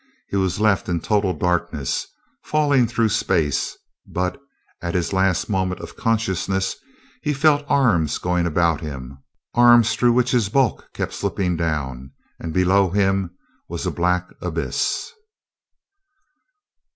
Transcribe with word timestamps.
He 0.29 0.35
was 0.35 0.59
left 0.59 0.89
in 0.89 0.99
total 0.99 1.31
darkness, 1.35 2.07
falling 2.43 2.87
through 2.87 3.09
space; 3.09 3.77
but, 4.07 4.41
at 4.81 4.95
his 4.95 5.13
last 5.13 5.47
moment 5.47 5.79
of 5.79 5.95
consciousness, 5.95 6.75
he 7.21 7.33
felt 7.33 7.63
arms 7.69 8.17
going 8.17 8.47
about 8.47 8.81
him, 8.81 9.19
arms 9.53 9.93
through 9.93 10.13
which 10.13 10.31
his 10.31 10.49
bulk 10.49 10.89
kept 10.95 11.13
slipping 11.13 11.55
down, 11.55 12.13
and 12.39 12.51
below 12.51 12.89
him 12.89 13.37
was 13.69 13.85
a 13.85 13.91
black 13.91 14.27
abyss. 14.41 15.11